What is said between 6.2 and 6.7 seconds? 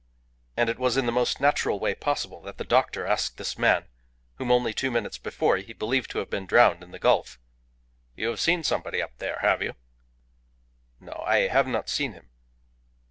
been